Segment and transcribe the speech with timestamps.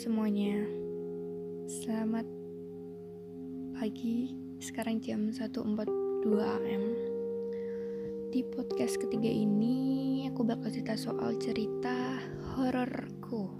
[0.00, 0.56] semuanya.
[1.68, 2.24] Selamat
[3.76, 4.32] pagi.
[4.56, 6.84] Sekarang jam 1.42 am
[8.32, 12.16] Di podcast ketiga ini Aku bakal cerita soal cerita
[12.56, 13.52] hororku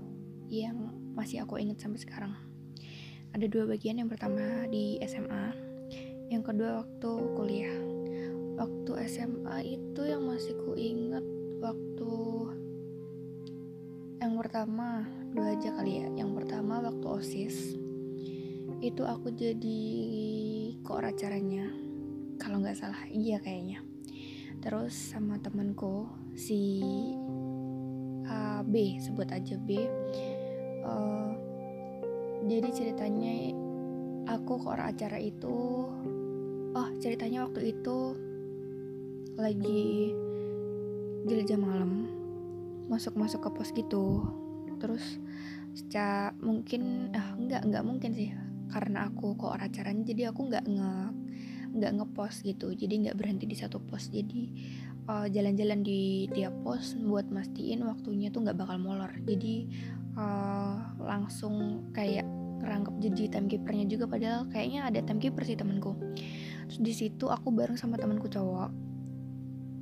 [0.49, 2.33] Yang masih aku ingat sampai sekarang.
[3.37, 5.53] Ada dua bagian Yang pertama di SMA
[6.33, 7.77] Yang kedua waktu kuliah.
[8.57, 11.25] Waktu SMA itu yang masih ku ingat
[11.61, 12.13] Waktu
[14.21, 16.07] yang pertama dua aja kali ya.
[16.19, 17.75] Yang pertama waktu osis
[18.81, 19.81] itu aku jadi
[20.83, 21.69] koor acaranya?
[22.41, 23.85] Kalau nggak salah iya kayaknya.
[24.61, 26.83] Terus sama temanku si
[28.29, 29.89] uh, B sebut aja B.
[30.81, 31.33] Uh,
[32.49, 33.53] jadi ceritanya
[34.29, 35.87] aku koor acara itu
[36.71, 38.17] oh ceritanya waktu itu
[39.37, 40.15] lagi
[41.27, 42.09] jelajah malam
[42.89, 44.25] masuk-masuk ke pos gitu.
[44.81, 45.21] Terus
[45.75, 48.31] secara mungkin ah nggak nggak mungkin sih.
[48.71, 50.93] Karena aku kok acaranya jadi aku nggak nge
[51.71, 52.75] nggak ngepost gitu.
[52.75, 54.43] Jadi nggak berhenti di satu pos jadi
[55.07, 59.11] eh, jalan-jalan di tiap pos buat mastiin waktunya tuh nggak bakal molor.
[59.27, 59.71] Jadi
[60.19, 62.27] uh, langsung kayak
[62.61, 64.05] rangkap jadi timekeepernya juga.
[64.11, 65.95] Padahal kayaknya ada timekeeper sih temanku.
[66.71, 68.71] Terus di situ aku bareng sama temanku cowok.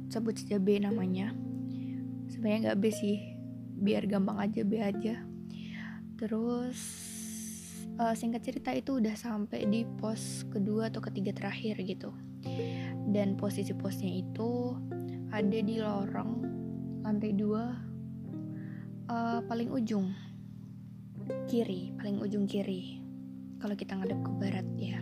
[0.08, 1.36] Sebut saja B namanya.
[2.32, 3.16] Sebenarnya nggak B sih.
[3.78, 5.28] Biar gampang aja B aja
[6.18, 6.78] terus
[7.96, 12.10] uh, singkat cerita itu udah sampai di pos kedua atau ketiga terakhir gitu.
[13.08, 14.74] Dan posisi posnya itu
[15.30, 16.32] ada di lorong
[17.06, 17.72] lantai dua
[19.08, 20.12] uh, paling ujung
[21.46, 23.00] kiri paling ujung kiri.
[23.58, 25.00] Kalau kita ngadep ke barat ya.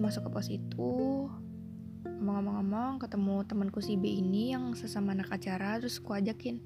[0.00, 0.92] Masuk ke pos itu
[2.06, 6.62] ngomong-ngomong ketemu temanku si B ini yang sesama anak acara terus ku ajakin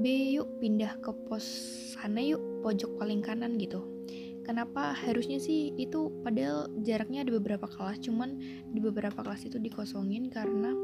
[0.00, 0.04] B
[0.38, 1.44] yuk pindah ke pos
[1.94, 3.82] sana yuk pojok paling kanan gitu.
[4.42, 4.90] Kenapa?
[4.94, 8.38] Harusnya sih itu padahal jaraknya ada beberapa kelas cuman
[8.74, 10.74] di beberapa kelas itu dikosongin karena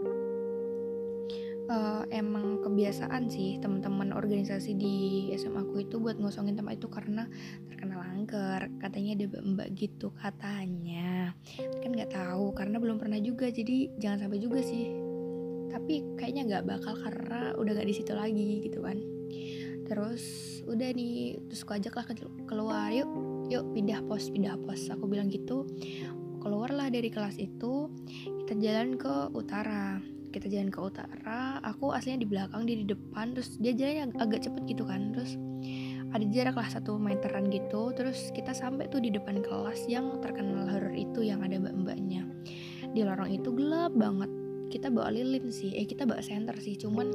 [1.66, 4.97] uh, emang kebiasaan sih teman-teman organisasi di
[5.34, 7.26] SMA aku itu buat ngosongin tempat itu karena
[7.66, 11.34] terkenal angker katanya ada mbak gitu katanya.
[11.82, 14.86] Kan nggak tahu karena belum pernah juga jadi jangan sampai juga sih.
[15.69, 19.17] Tapi kayaknya nggak bakal karena udah gak di situ lagi gitu kan
[19.88, 20.22] terus
[20.69, 22.04] udah nih terus aku ajak lah
[22.44, 23.09] keluar yuk
[23.49, 24.93] yuk pindah pos pindah pos.
[24.93, 25.65] Aku bilang gitu
[26.38, 27.91] keluarlah dari kelas itu
[28.44, 29.99] kita jalan ke utara.
[30.28, 34.28] Kita jalan ke utara aku aslinya di belakang dia di depan terus dia jalannya ag
[34.28, 35.16] agak cepet gitu kan.
[35.16, 35.41] Terus
[36.09, 40.65] ada jarak lah satu meteran gitu terus kita sampai tuh di depan kelas yang terkenal
[40.69, 42.28] horror itu yang ada mbak-mbaknya.
[42.93, 44.38] Di lorong itu gelap banget
[44.68, 46.76] kita bawa lilin sih eh kita bawa senter sih.
[46.76, 47.08] Cuman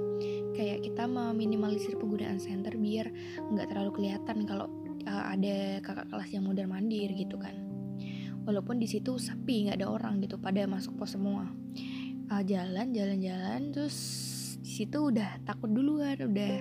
[0.57, 3.09] kayak kita meminimalisir penggunaan senter biar
[3.53, 4.67] nggak terlalu kelihatan kalau
[5.05, 7.53] uh, ada kakak kelas yang mondar mandir gitu kan.
[8.43, 11.47] Walaupun di situ sepi nggak ada orang gitu pada masuk pos semua.
[12.27, 13.97] Uh, jalan jalan jalan terus
[14.63, 16.55] di situ udah takut duluan udah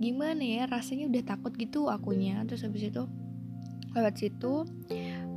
[0.00, 2.42] gimana ya rasanya udah takut gitu akunya.
[2.44, 3.06] Terus habis itu
[3.96, 4.68] lewat situ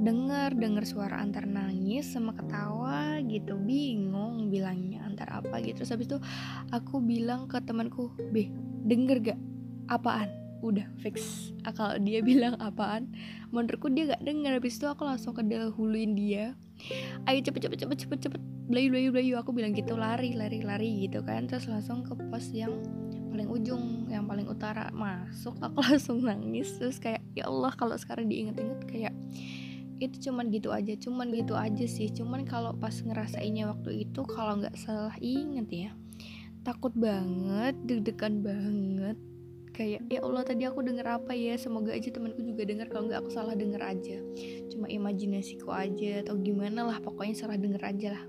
[0.02, 3.56] dengar dengar suara antar nangis sama ketawa gitu.
[3.62, 5.84] Bingung bilangnya antar apa gitu.
[5.86, 6.18] Terus habis itu
[6.74, 8.50] aku bilang ke temanku B
[8.86, 9.40] denger gak?
[9.88, 10.30] Apaan?
[10.66, 11.50] Udah fix.
[11.62, 13.14] Kalau dia bilang apaan.
[13.54, 14.58] Menurutku dia gak denger.
[14.58, 16.58] Habis itu aku langsung ke dahuluin dia.
[17.30, 18.42] Ayo cepet cepet cepet cepet cepet.
[18.72, 21.46] Belayu belayu belayu aku bilang gitu lari lari lari gitu kan.
[21.46, 22.74] Terus langsung ke pos yang
[23.32, 26.76] paling ujung yang paling utara masuk aku langsung nangis.
[26.76, 29.16] Terus kayak ya Allah kalau sekarang diinget-inget kayak
[30.02, 32.12] itu cuman gitu aja cuman gitu aja sih.
[32.12, 35.92] Cuman kalau pas ngerasainnya waktu itu kalau nggak salah inget ya
[36.62, 39.18] takut banget deg-degan banget.
[39.72, 41.58] Kayak ya Allah tadi aku denger apa ya?
[41.58, 42.92] Semoga aja temanku juga denger.
[42.92, 44.18] Kalau nggak aku salah denger aja.
[44.70, 48.24] Cuma imajinasiku aja atau gimana lah pokoknya salah denger aja lah.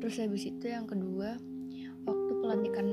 [0.00, 1.36] Terus habis itu yang kedua
[2.06, 2.88] waktu pelantikan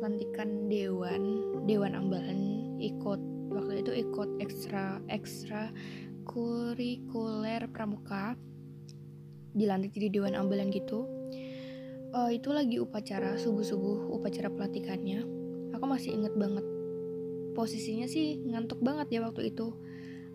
[0.00, 3.20] pelantikan dewan dewan ambalan ikut
[3.52, 5.68] waktu itu ikut ekstra ekstra
[6.24, 8.32] kurikuler pramuka
[9.54, 11.06] dilantik jadi dewan ambulan gitu.
[12.10, 15.22] Uh, itu lagi upacara subuh-subuh upacara pelantikannya.
[15.78, 16.66] Aku masih inget banget.
[17.54, 19.74] Posisinya sih ngantuk banget ya waktu itu.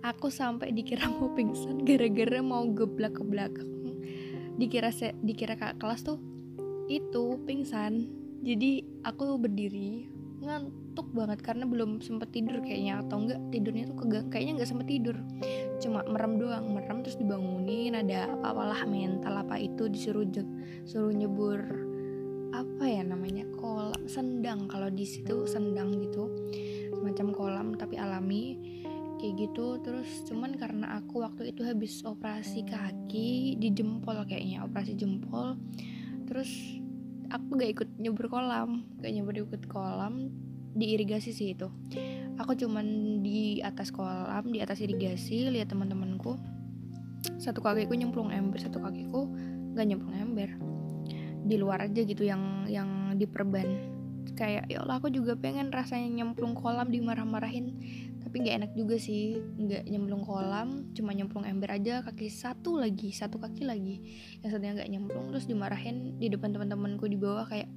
[0.04, 3.72] Aku sampai dikira mau pingsan gara-gara mau geblak ke belakang.
[4.56, 6.20] Dikira se dikira kak kelas tuh
[6.88, 10.06] itu pingsan jadi aku berdiri
[10.46, 13.02] ngantuk banget karena belum sempet tidur kayaknya.
[13.02, 15.18] Atau enggak tidurnya tuh kegang kayaknya nggak sempet tidur.
[15.82, 20.30] Cuma merem doang merem terus dibangunin ada apa-apalah mental apa itu disuruh
[20.86, 21.60] suruh nyebur
[22.54, 24.70] apa ya namanya kolam sendang.
[24.70, 26.30] Kalau di situ sendang gitu
[26.94, 28.62] semacam kolam tapi alami
[29.18, 29.82] kayak gitu.
[29.82, 35.58] Terus cuman karena aku waktu itu habis operasi kaki di jempol kayaknya operasi jempol.
[36.30, 36.85] Terus
[37.32, 40.30] aku gak ikut nyebur kolam gak nyebur ikut kolam
[40.76, 41.72] di irigasi sih itu.
[42.36, 46.36] Aku cuman di atas kolam di atas irigasi lihat teman-temanku.
[47.40, 49.32] Satu kakiku nyemplung ember satu kakiku
[49.74, 50.52] gak nyemplung ember.
[51.48, 53.96] Di luar aja gitu yang yang diperban.
[54.36, 57.80] Kayak ya Allah aku juga pengen rasanya nyemplung kolam dimarah-marahin
[58.26, 63.14] tapi nggak enak juga sih nggak nyemplung kolam cuma nyemplung ember aja kaki satu lagi
[63.14, 64.02] satu kaki lagi.
[64.42, 67.70] Yang satunya nggak nyemplung terus dimarahin di depan teman-temanku di bawah kayak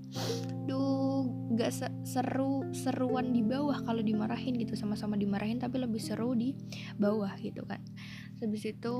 [0.65, 1.69] duh nggak
[2.09, 4.73] seru seruan di bawah kalau dimarahin gitu.
[4.73, 6.57] Sama-sama dimarahin tapi lebih seru di
[6.97, 7.85] bawah gitu kan.
[8.41, 8.95] Habis itu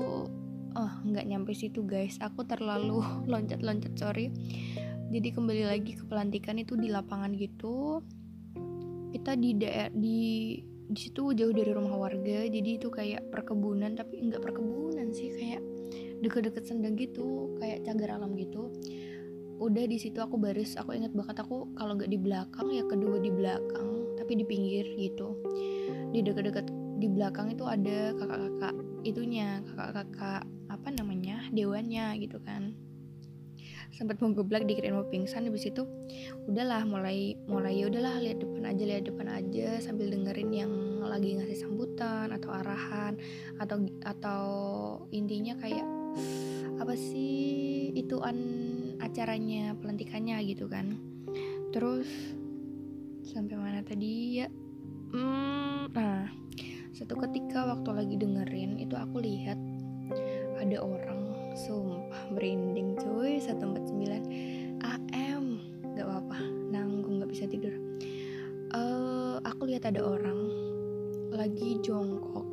[0.77, 2.21] oh nggak nyampe situ guys.
[2.21, 4.29] Aku terlalu loncat-loncat sorry.
[5.09, 8.05] Jadi kembali lagi ke pelantikan itu di lapangan gitu.
[9.09, 10.21] Kita di daerah di
[10.89, 15.61] di situ jauh dari rumah warga jadi itu kayak perkebunan tapi nggak perkebunan sih kayak
[16.25, 18.73] deket-deket sendang gitu kayak cagar alam gitu.
[19.59, 23.21] Udah di situ aku baris aku ingat banget aku kalau nggak di belakang ya kedua
[23.21, 25.37] di belakang tapi di pinggir gitu.
[26.09, 26.67] Di deket-deket
[26.99, 28.75] di belakang itu ada kakak-kakak
[29.05, 30.43] itunya kakak-kakak
[30.73, 32.73] apa namanya dewannya gitu kan.
[33.93, 35.85] Sempat mau dikirain mau pingsan habis itu
[36.49, 41.57] udahlah mulai mulai ya udahlah lihat aja lihat depan aja sambil dengerin yang lagi ngasih
[41.65, 43.17] sambutan atau arahan
[43.57, 44.45] atau atau
[45.09, 45.87] intinya kayak
[46.77, 48.37] apa sih ituan
[49.01, 50.95] acaranya pelantikannya gitu kan.
[51.73, 52.07] Terus
[53.25, 54.47] sampai mana tadi ya?
[55.09, 56.29] Hmm, nah
[56.93, 59.57] satu ketika waktu lagi dengerin itu aku lihat
[60.61, 64.58] ada orang sumpah merinding cuy 149
[69.89, 70.39] ada orang
[71.33, 72.45] lagi jongkok.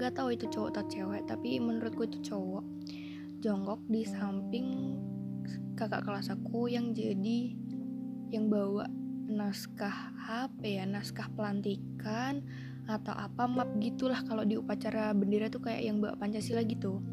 [0.00, 2.64] Gak tahu itu cowok atau cewek tapi menurutku itu cowok
[3.44, 4.96] jongkok di samping
[5.76, 7.52] kakak kelas aku yang jadi
[8.32, 8.88] yang bawa
[9.28, 12.40] naskah apa ya naskah pelantikan
[12.88, 17.04] atau apa map gitulah kalau di upacara bendera tuh kayak yang bawa Pancasila gitu.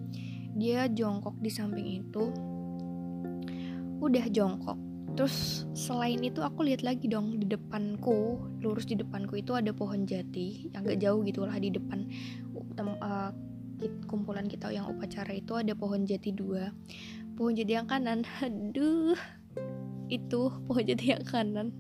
[0.56, 2.32] Dia jongkok di samping itu.
[4.00, 4.87] Udah jongkok
[5.18, 10.06] terus selain itu aku lihat lagi dong di depanku lurus di depanku itu ada pohon
[10.06, 12.06] jati yang gak jauh gitulah di depan
[12.78, 13.34] tem, uh,
[14.10, 16.74] kumpulan kita yang upacara itu ada pohon jati dua.
[17.38, 19.18] Pohon jati yang kanan aduh
[20.10, 21.74] itu pohon jati yang kanan.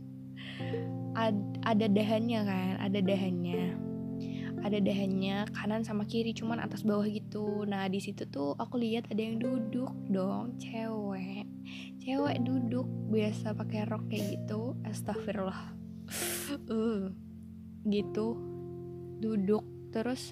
[1.17, 3.77] Ad, ada dahannya kan ada dahannya.
[4.57, 7.65] Ada dahannya kanan sama kiri cuman atas bawah gitu.
[7.69, 11.36] Nah di situ tuh aku lihat ada yang duduk dong cewek
[12.07, 15.59] cewek duduk biasa pakai rok kayak gitu astagfirullah.
[16.71, 17.11] Uh,
[17.91, 18.39] gitu.
[19.19, 20.31] Duduk terus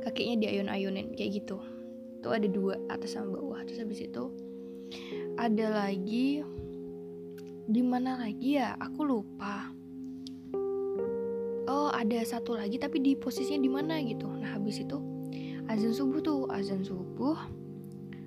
[0.00, 1.60] kakinya diayun-ayunin kayak gitu.
[2.24, 3.60] Tuh ada dua atas sama bawah.
[3.68, 4.32] Terus habis itu
[5.36, 6.40] ada lagi
[7.68, 8.72] di mana lagi ya?
[8.80, 9.68] Aku lupa.
[11.68, 14.24] Oh ada satu lagi tapi di posisinya di mana gitu.
[14.32, 14.96] Nah habis itu
[15.68, 16.48] azan subuh tuh.
[16.48, 17.36] Azan subuh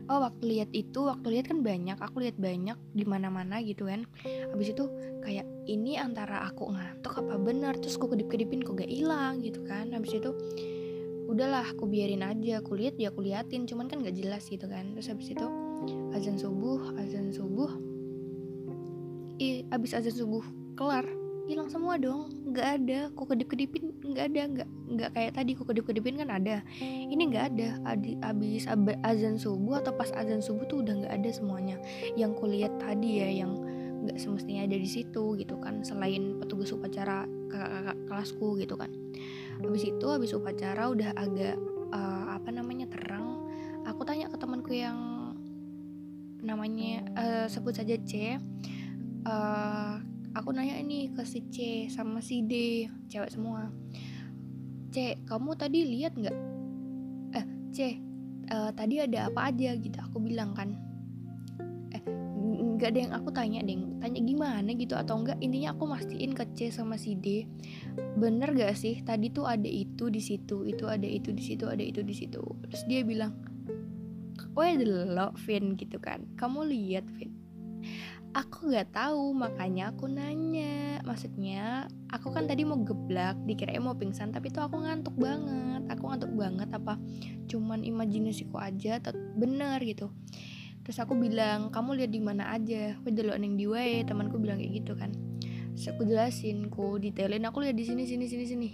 [0.09, 3.85] oh waktu lihat itu waktu lihat kan banyak aku lihat banyak di mana mana gitu
[3.85, 4.09] kan.
[4.25, 4.89] Habis itu
[5.21, 7.77] kayak ini antara aku ngantuk apa benar?
[7.77, 9.93] Terus aku kedip kedipin kok gak hilang gitu kan.
[9.93, 10.33] Habis itu
[11.29, 13.69] udahlah aku biarin aja aku lihat ya aku liatin.
[13.69, 14.97] Cuman kan gak jelas gitu kan.
[14.97, 15.47] Terus habis itu
[16.11, 17.71] azan subuh azan subuh
[19.39, 20.43] ih abis azan subuh
[20.75, 21.07] kelar
[21.49, 22.29] hilang semua dong.
[22.53, 26.29] Nggak ada kok kedip kedipin nggak ada nggak nggak kayak tadi kok kedip kedipin kan
[26.29, 26.61] ada.
[26.85, 31.13] Ini nggak ada Adi, abis ab, azan subuh atau pas azan subuh tuh udah nggak
[31.17, 31.81] ada semuanya.
[32.13, 33.57] Yang kulihat tadi ya yang
[34.05, 38.91] nggak semestinya ada di situ gitu kan selain petugas upacara kakak-kakak kelasku gitu kan.
[39.59, 41.57] Habis itu habis upacara udah agak
[41.91, 43.41] uh, apa namanya terang.
[43.89, 45.33] Aku tanya ke temanku yang
[46.39, 48.39] namanya uh, sebut saja C
[49.27, 49.99] uh,
[50.37, 53.69] aku nanya ini ke si C sama si D cewek semua.
[54.93, 56.37] C kamu tadi lihat nggak?
[57.33, 57.77] Eh C
[58.53, 59.73] uh, tadi ada apa aja?
[59.77, 60.77] gitu aku bilang kan.
[61.93, 62.01] Eh
[62.77, 63.97] nggak ada yang aku tanya deng.
[63.99, 67.49] Tanya gimana gitu atau enggak intinya aku mastiin ke C sama si D.
[68.15, 69.01] Bener gak sih?
[69.03, 72.41] Tadi tuh ada itu di situ itu ada itu di situ ada itu di situ.
[72.69, 73.33] Terus dia bilang
[74.55, 74.75] oh ya
[75.45, 76.23] Vin gitu kan.
[76.39, 77.39] Kamu lihat Vin
[78.33, 81.01] aku gak tahu makanya aku nanya.
[81.05, 85.85] Maksudnya aku kan tadi mau geblak dikira mau pingsan tapi tuh aku ngantuk banget.
[85.89, 86.99] Aku ngantuk banget apa
[87.49, 90.13] cuman imajinasiku aja atau bener gitu.
[90.85, 92.97] Terus aku bilang kamu lihat di mana aja?
[93.01, 95.13] Aku neng di wae temanku bilang kayak gitu kan.
[95.73, 98.69] Terus aku jelasin ku detailin aku lihat di sini sini sini sini.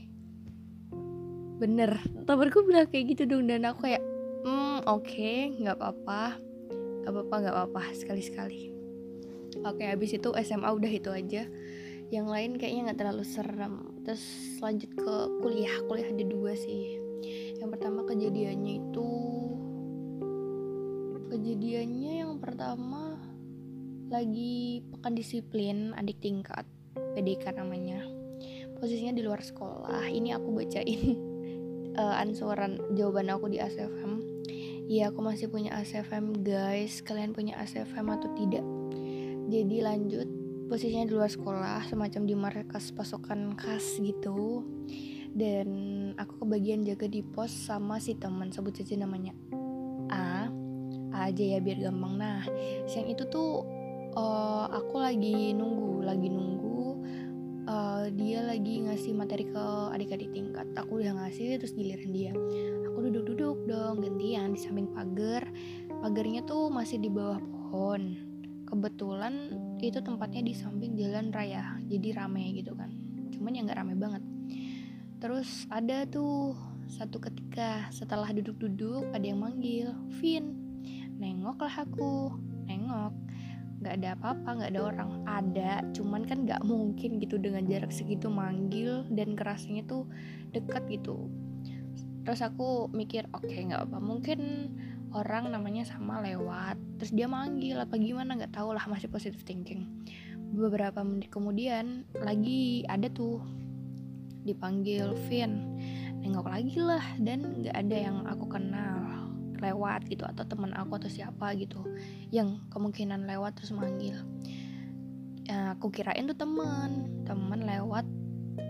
[1.55, 2.03] Bener.
[2.27, 4.03] Temenku bilang kayak gitu dong dan aku kayak
[4.43, 6.35] hmm oke okay, nggak apa-apa.
[7.03, 8.74] Nggak apa-apa nggak apa-apa sekali-sekali
[9.63, 11.47] oke habis itu SMA udah itu aja.
[12.09, 13.75] Yang lain kayaknya nggak terlalu serem.
[14.03, 14.23] Terus
[14.59, 15.75] lanjut ke kuliah.
[15.87, 16.99] Kuliah ada dua sih.
[17.61, 19.09] Yang pertama kejadiannya itu
[21.25, 23.19] kejadiannya yang pertama
[24.07, 28.03] lagi pekan disiplin adik tingkat PDK namanya.
[28.77, 30.05] Posisinya di luar sekolah.
[30.11, 31.01] Ini aku bacain
[31.95, 34.35] uh, ansuran jawaban aku di ASFM
[34.85, 37.01] Iya aku masih punya ASFM guys.
[37.01, 38.61] Kalian punya ASFM atau tidak
[39.45, 40.27] Jadi lanjut
[40.65, 44.65] Posisinya di luar sekolah Semacam di markas pasukan khas gitu.
[45.35, 45.69] Dan
[46.15, 49.35] aku kebagian jaga di pos sama si teman Sebut saja namanya
[50.09, 50.49] A.
[51.13, 52.17] A aja ya biar gampang.
[52.17, 52.41] Nah
[52.89, 53.61] siang itu tuh
[54.17, 56.79] uh, Aku lagi nunggu Lagi nunggu
[57.69, 60.65] uh, dia lagi ngasih materi ke adik-adik tingkat.
[60.79, 62.33] Aku udah ngasih terus giliran dia
[62.95, 65.43] aku duduk-duduk dong gantian di samping pagar.
[65.99, 68.24] Pagarnya tuh masih di bawah pohon
[68.65, 72.91] kebetulan itu tempatnya di samping jalan raya jadi rame gitu kan.
[73.31, 74.23] Cuman ya nggak rame banget.
[75.21, 80.57] Terus ada tuh satu ketika setelah duduk-duduk ada yang manggil Vin
[81.17, 82.33] nengoklah aku.
[82.65, 83.13] Nengok
[83.85, 85.09] nggak ada apa-apa nggak ada orang.
[85.29, 90.09] Ada cuman kan nggak mungkin gitu dengan jarak segitu manggil dan kerasnya tuh
[90.51, 91.29] deket gitu.
[92.25, 94.73] Terus aku mikir oke okay, nggak apa mungkin
[95.15, 99.87] orang namanya sama lewat terus dia manggil apa gimana nggak tahu lah masih positive thinking.
[100.51, 103.39] Beberapa menit kemudian lagi ada tuh
[104.43, 105.79] dipanggil Vin.
[106.19, 109.31] Nengok lagi lah dan nggak ada yang aku kenal.
[109.55, 111.79] Lewat gitu atau teman aku atau siapa gitu
[112.29, 114.19] yang kemungkinan lewat terus manggil.
[115.47, 117.23] Ya, aku kirain tuh teman.
[117.23, 118.05] Teman lewat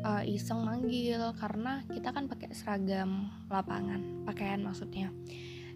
[0.06, 5.10] uh, iseng manggil karena kita kan pakai seragam lapangan pakaian maksudnya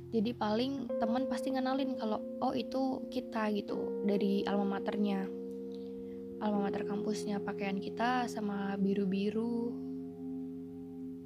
[0.09, 5.29] jadi paling teman pasti ngenalin kalau oh itu kita gitu dari alma maternya.
[6.41, 9.69] Alma mater kampusnya pakaian kita sama biru-biru.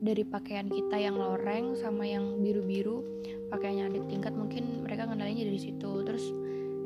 [0.04, 3.00] Dari pakaian kita yang loreng sama yang biru-biru
[3.48, 6.04] pakaiannya adik tingkat mungkin mereka ngenalinnya dari situ.
[6.04, 6.26] Terus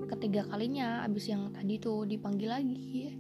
[0.06, 3.18] ketiga kalinya abis yang tadi tuh dipanggil lagi.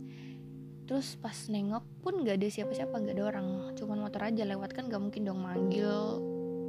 [0.85, 3.47] Terus pas nengok pun gak ada siapa-siapa gak ada orang.
[3.73, 6.21] Cuman motor aja lewat kan gak mungkin dong manggil.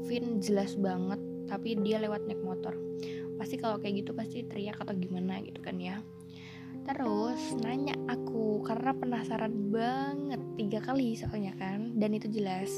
[0.09, 2.77] Vin jelas banget tapi dia lewat naik motor.
[3.41, 6.05] Pasti kalau kayak gitu pasti teriak atau gimana gitu kan ya.
[6.85, 11.97] Terus nanya aku karena penasaran banget tiga kali soalnya kan.
[11.97, 12.71] Dan itu jelas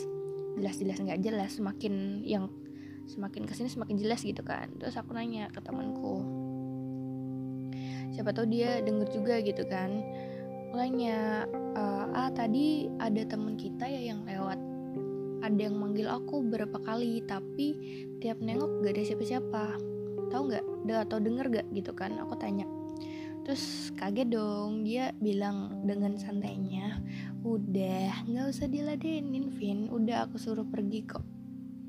[0.57, 1.59] jelas jelas nggak jelas.
[1.59, 2.47] Semakin yang
[3.11, 4.71] semakin ke sini semakin jelas gitu kan.
[4.79, 6.41] Terus aku nanya ke temanku
[8.11, 10.03] siapa tahu dia denger juga gitu kan?
[10.75, 11.83] Nanya e,
[12.15, 14.59] ah tadi ada temen kita ya yang lewat
[15.51, 17.75] ada yang manggil aku berapa kali tapi
[18.23, 19.65] tiap nengok gak ada siapa-siapa.
[20.31, 20.65] Tahu nggak
[21.11, 21.67] atau denger gak?
[21.75, 22.65] Gitu kan aku tanya.
[23.43, 27.03] Terus kaget dong dia bilang dengan santainya
[27.43, 29.91] udah nggak usah diladenin Vin.
[29.91, 31.25] Udah aku suruh pergi kok.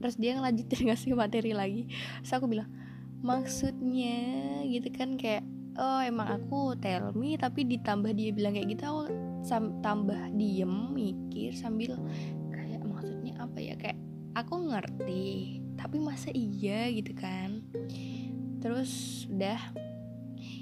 [0.02, 1.86] Terus dia ngelanjutin ngasih materi lagi.
[2.26, 2.70] Terus aku bilang
[3.22, 4.18] maksudnya
[4.66, 5.46] gitu kan kayak
[5.78, 9.02] oh emang aku tell me tapi ditambah dia bilang kayak gitu aku
[9.86, 12.02] tambah diem mikir sambil
[13.62, 14.00] ya kayak
[14.34, 16.90] aku ngerti tapi masa iya?
[16.94, 17.66] gitu kan.
[18.62, 19.60] Terus udah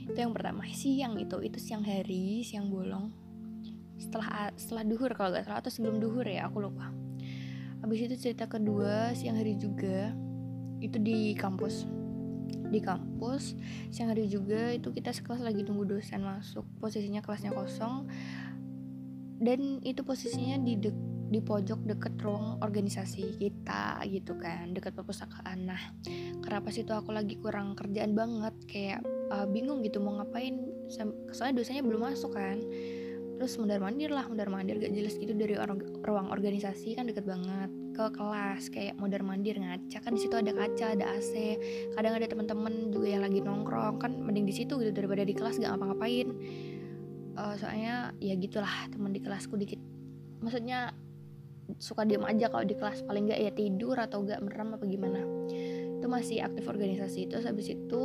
[0.09, 3.11] itu yang pertama siang itu itu siang hari siang bolong.
[3.99, 6.89] Setelah setelah duhur kalau nggak salah atau sebelum duhur ya aku lupa.
[7.83, 10.11] Habis itu cerita kedua siang hari juga
[10.79, 11.83] itu di kampus.
[12.69, 13.59] Di kampus
[13.91, 16.63] siang hari juga itu kita sekelas lagi tunggu dosen masuk.
[16.79, 18.07] Posisinya kelasnya kosong.
[19.39, 20.91] Dan itu posisinya di de
[21.29, 25.69] di pojok deket ruang organisasi kita gitu kan deket perpustakaan.
[25.69, 25.81] Nah
[26.41, 28.55] karena pas itu aku lagi kurang kerjaan banget?
[28.65, 30.57] Kayak uh, bingung gitu mau ngapain
[31.29, 32.57] soalnya dosennya belum masuk kan.
[33.39, 35.71] Terus mundar mandir lah mundar mandir gak jelas gitu dari or
[36.03, 37.69] ruang organisasi kan deket banget.
[37.93, 41.33] Ke kelas kayak mundar mandir ngaca kan di situ ada kaca ada AC
[41.93, 45.61] kadang ada teman-teman juga yang lagi nongkrong kan mending di situ gitu daripada di kelas
[45.61, 46.33] gak ngapa-ngapain.
[47.37, 49.79] Uh, soalnya ya gitulah teman di kelasku dikit.
[50.43, 50.91] Maksudnya
[51.77, 53.05] suka diam aja kalau di kelas.
[53.05, 55.21] Paling gak ya tidur atau gak merem apa gimana.
[56.01, 57.29] Itu masih aktif organisasi.
[57.29, 58.03] Terus habis itu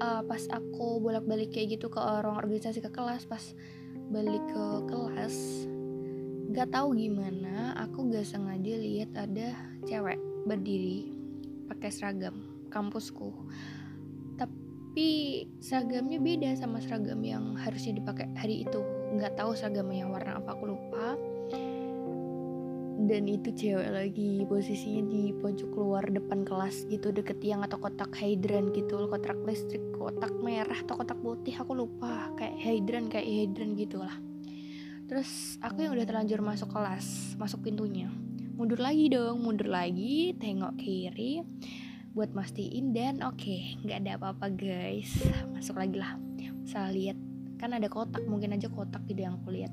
[0.00, 3.42] uh, pas aku bolak-balik kayak gitu ke ruang organisasi ke kelas pas
[4.10, 5.36] balik ke kelas
[6.54, 9.56] gak tahu gimana aku gak sengaja lihat ada
[9.88, 11.10] cewek berdiri
[11.70, 13.32] pakai seragam kampusku.
[14.34, 18.80] Tapi seragamnya beda sama seragam yang harusnya dipakai hari itu.
[19.14, 21.14] Nggak tahu seragamnya warna apa aku lupa
[23.04, 28.12] dan itu cewek lagi posisinya di pojok luar depan kelas gitu deket tiang atau kotak
[28.16, 32.32] hydran gitu kotak listrik kotak merah atau kotak putih aku lupa.
[32.36, 34.16] Kayak hydran kayak hydran gitu lah
[35.04, 38.08] terus aku yang udah terlanjur masuk kelas masuk pintunya.
[38.54, 41.44] Mundur lagi dong mundur lagi tengok kiri
[42.14, 45.12] buat mastiin dan oke okay, nggak ada apa-apa guys.
[45.52, 46.16] Masuk lagi lah.
[46.64, 47.18] Salah lihat.
[47.60, 49.72] Kan ada kotak mungkin aja kotak gitu yang aku lihat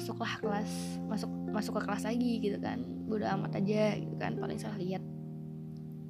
[0.00, 0.72] masuklah kelas
[1.04, 2.80] masuk masuk ke kelas lagi gitu kan.
[3.04, 5.04] Bodo amat aja gitu kan paling salah lihat.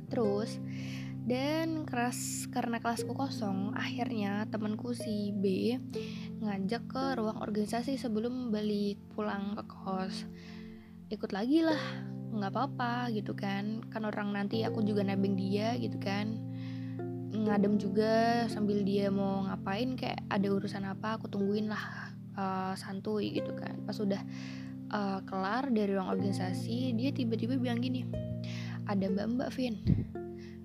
[0.07, 0.63] Terus
[1.27, 5.75] dan keras karena kelasku kosong akhirnya temanku si B
[6.39, 10.31] ngajak ke ruang organisasi sebelum balik pulang ke kos.
[11.11, 11.83] Ikut lagi lah
[12.31, 13.83] nggak apa-apa gitu kan.
[13.91, 16.39] Kan orang nanti aku juga nebeng dia gitu kan.
[17.35, 23.35] Ngadem juga sambil dia mau ngapain kayak ada urusan apa aku tungguin lah uh, santuy
[23.35, 23.75] gitu kan.
[23.87, 24.21] Pas udah
[24.91, 28.05] uh, kelar dari ruang organisasi dia tiba-tiba bilang gini
[28.91, 29.79] ada mbak mbak Vin.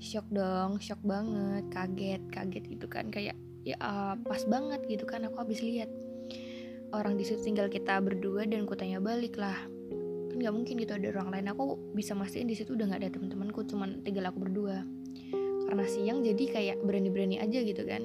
[0.01, 3.07] Shock dong shock banget kaget kaget gitu kan.
[3.09, 5.89] Kayak ya uh, pas banget gitu kan aku habis lihat.
[6.93, 9.55] Orang di situ tinggal kita berdua dan ku tanya balik lah.
[10.31, 11.47] Kan nggak mungkin gitu ada orang lain.
[11.51, 14.85] Aku bisa mastiin di situ udah nggak ada teman-temanku cuman tinggal aku berdua.
[15.65, 18.03] Karena siang jadi kayak berani-berani aja gitu kan.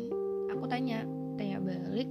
[0.50, 1.04] Aku tanya
[1.36, 2.08] tanya balik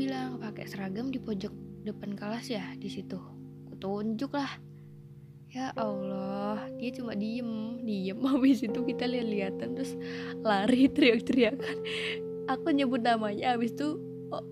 [0.00, 1.52] bilang pakai seragam di pojok
[1.84, 3.20] depan kelas ya di situ.
[3.68, 4.48] Aku tunjuk lah.
[5.52, 8.16] Ya Allah dia cuma diem diem.
[8.32, 9.92] Habis itu kita lihat-lihatan terus
[10.40, 11.76] lari teriak-teriakan.
[12.48, 13.94] Aku nyebut namanya habis itu
[14.34, 14.42] oh,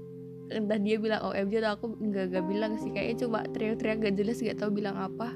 [0.54, 2.92] entah dia bilang OMG atau aku nggak nggak bilang sih.
[2.92, 5.32] Kayaknya cuma teriak-teriak gak jelas gak tahu bilang apa.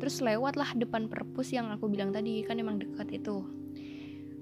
[0.00, 3.44] Terus lewat lah depan perpus yang aku bilang tadi kan emang dekat itu.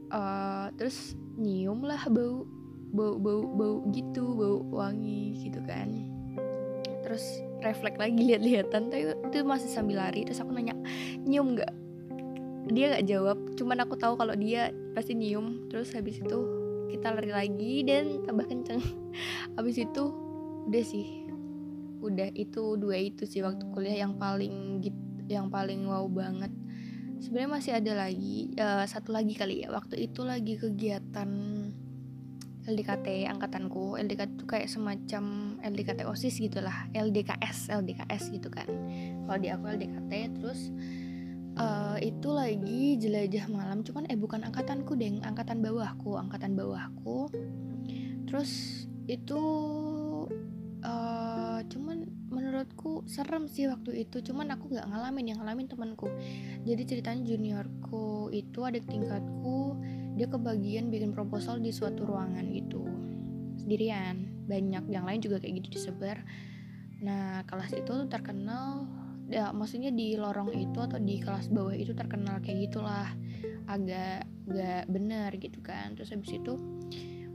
[0.09, 2.49] Uh, terus nyium lah bau
[2.91, 5.91] bau bau bau gitu bau wangi gitu kan.
[7.07, 10.26] Terus refleks lagi lihat-lihatan tapi itu masih sambil lari.
[10.26, 10.75] Terus aku nanya
[11.23, 11.73] nyium nggak?
[12.71, 15.71] Dia nggak jawab cuman aku tahu kalau dia pasti nyium.
[15.71, 16.39] Terus habis itu
[16.91, 18.83] kita lari lagi dan tambah kenceng.
[19.57, 20.03] Habis itu
[20.67, 21.07] udah sih.
[22.03, 24.99] Udah itu dua itu sih waktu kuliah yang paling gitu
[25.31, 26.50] yang paling wow banget.
[27.23, 29.71] Sebenarnya masih ada lagi uh, satu lagi kali ya.
[29.71, 31.31] Waktu itu lagi kegiatan
[32.71, 38.71] LDKT angkatanku LDKT itu kayak semacam LDKT OSIS gitulah LDKS LDKS gitu kan.
[39.26, 40.71] Kalau di aku LDKT terus
[41.59, 47.26] uh, itu lagi jelajah malam cuman eh bukan angkatanku deng angkatan bawahku angkatan bawahku.
[48.30, 49.43] Terus itu
[50.87, 56.06] uh, cuman menurutku serem sih waktu itu cuman aku nggak ngalamin yang ngalamin temanku.
[56.63, 59.75] Jadi ceritanya juniorku itu adik tingkatku
[60.21, 62.85] dia kebagian bikin proposal di suatu ruangan gitu.
[63.56, 64.45] Sendirian.
[64.45, 64.93] Banyak.
[64.93, 66.21] Yang lain juga kayak gitu disebar.
[67.00, 68.85] Nah kelas itu terkenal
[69.33, 73.09] ya maksudnya di lorong itu atau di kelas bawah itu terkenal kayak gitulah.
[73.65, 75.97] Agak gak bener gitu kan.
[75.97, 76.52] Terus habis itu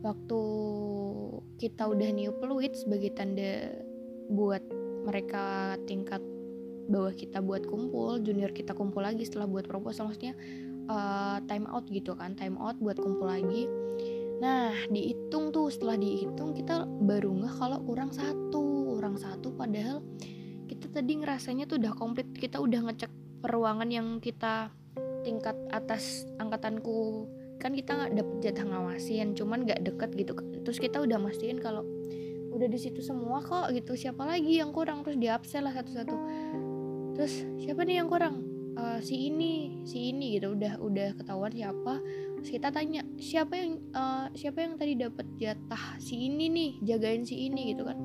[0.06, 0.42] waktu
[1.58, 3.82] kita udah new peluit sebagai tanda
[4.30, 4.62] buat
[5.10, 6.22] mereka tingkat
[6.86, 10.06] bawah kita buat kumpul junior kita kumpul lagi setelah buat proposal.
[10.06, 10.38] Maksudnya
[10.90, 13.70] uh, time out gitu kan time out buat kumpul lagi.
[14.42, 20.04] Nah dihitung tuh setelah dihitung kita baru ngeh kalau kurang satu kurang satu padahal
[20.66, 23.12] kita tadi ngerasanya tuh udah komplit kita udah ngecek
[23.46, 24.74] peruangan yang kita
[25.26, 27.26] tingkat atas angkatanku.
[27.58, 30.46] Kan kita nggak dapet jatah ngawasin cuman nggak deket gitu kan.
[30.62, 31.82] Terus kita udah mastiin kalau
[32.54, 33.98] udah di situ semua kok gitu.
[33.98, 35.02] Siapa lagi yang kurang?
[35.02, 36.16] Terus di absen lah satu-satu.
[37.16, 38.45] Terus siapa nih yang kurang
[38.78, 40.54] uh, si ini si ini gitu.
[40.54, 42.00] Udah udah ketahuan siapa.
[42.40, 46.72] Terus kita tanya siapa yang uh, siapa yang tadi dapat jatah si ini nih?
[46.84, 47.98] Jagain si ini gitu kan.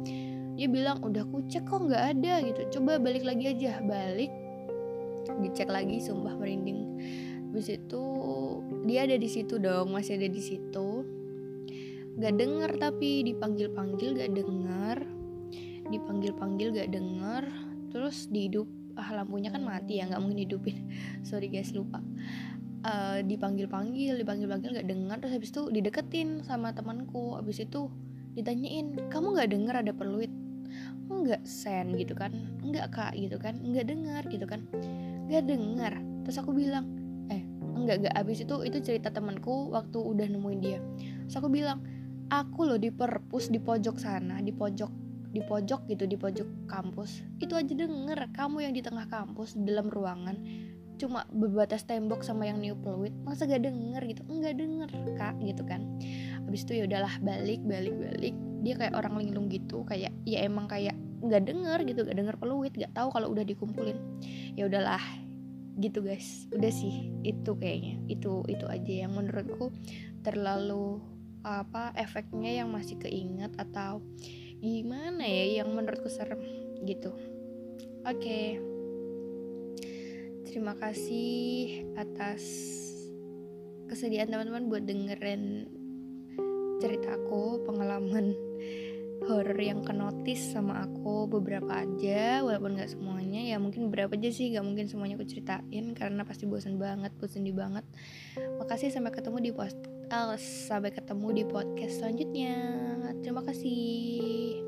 [0.57, 2.81] Dia bilang udah ku cek kok nggak ada gitu.
[2.81, 3.83] Coba balik lagi aja.
[3.85, 4.33] Balik
[5.41, 6.99] dicek lagi sumpah merinding.
[7.51, 8.03] Habis itu
[8.87, 11.03] dia ada di situ dong masih ada di situ.
[12.21, 14.99] Gak denger tapi dipanggil panggil gak denger.
[15.91, 17.45] Dipanggil panggil gak denger.
[17.91, 20.77] Terus dihidup ah lampunya kan mati ya nggak mungkin hidupin.
[21.29, 22.03] Sorry guys lupa.
[22.81, 25.17] Uh, dipanggil panggil dipanggil panggil nggak dengar.
[25.21, 27.37] Terus habis itu dideketin sama temanku.
[27.37, 27.91] Habis itu
[28.35, 30.33] ditanyain kamu nggak dengar ada peluit?
[31.11, 32.33] Nggak sen gitu kan.
[32.65, 33.59] Nggak kak gitu kan.
[33.61, 34.65] Nggak dengar gitu kan.
[35.29, 36.85] Nggak dengar terus aku bilang
[37.33, 37.43] eh
[37.75, 40.79] enggak enggak abis itu itu cerita temanku waktu udah nemuin dia.
[41.27, 41.83] Terus aku bilang
[42.31, 47.23] aku loh di perpus di pojok sana di pojok di pojok gitu di pojok kampus.
[47.39, 50.37] Itu aja denger kamu yang di tengah kampus dalam ruangan
[51.01, 54.21] cuma berbatas tembok sama yang new fluid masa gak denger gitu?
[54.29, 55.81] Enggak denger kak gitu kan.
[56.45, 58.37] Habis itu ya udahlah balik balik balik.
[58.61, 62.73] Dia kayak orang linglung gitu kayak ya emang kayak nggak denger gitu nggak denger peluit
[62.77, 63.97] nggak tahu kalau udah dikumpulin.
[64.61, 65.01] Ya udahlah
[65.81, 66.45] gitu guys.
[66.53, 67.97] Udah sih itu kayaknya.
[68.13, 69.73] Itu itu aja yang menurutku
[70.21, 71.01] terlalu
[71.41, 74.05] apa efeknya yang masih keinget atau
[74.61, 76.41] gimana ya yang menurutku serem
[76.85, 77.13] gitu
[78.05, 78.61] oke okay.
[80.45, 82.45] terima kasih atas
[83.89, 85.65] kesediaan teman-teman buat dengerin
[86.81, 88.37] ceritaku pengalaman
[89.29, 94.53] horror yang kenotis sama aku beberapa aja walaupun nggak semuanya ya mungkin beberapa aja sih
[94.55, 97.85] gak mungkin semuanya aku ceritain karena pasti bosan banget bosan di banget.
[98.61, 99.77] Makasih sampai ketemu di post
[100.13, 102.57] uh, sampai ketemu di podcast selanjutnya.
[103.21, 104.61] Terima kasih.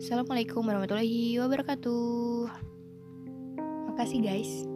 [0.00, 2.48] Assalamualaikum warahmatullahi wabarakatuh.
[3.92, 4.69] Makasih guys